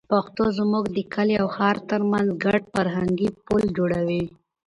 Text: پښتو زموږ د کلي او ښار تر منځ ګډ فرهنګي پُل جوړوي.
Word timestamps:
پښتو 0.11 0.43
زموږ 0.57 0.83
د 0.95 0.97
کلي 1.13 1.35
او 1.41 1.47
ښار 1.55 1.77
تر 1.89 2.01
منځ 2.11 2.27
ګډ 2.45 2.61
فرهنګي 2.73 3.29
پُل 3.45 3.63
جوړوي. 3.77 4.23